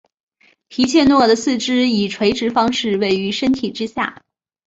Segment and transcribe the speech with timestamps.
[0.67, 4.23] 提契诺鳄的四肢以垂直方式位于身体之下。